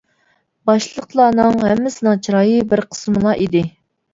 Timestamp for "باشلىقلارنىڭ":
0.69-1.59